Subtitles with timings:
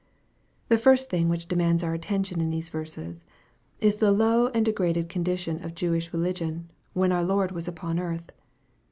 [0.69, 3.23] The first thing which demands oar attention in these verses,
[3.79, 8.31] is the low and degraded condition of Jewish religion, when our Lord was upon earth.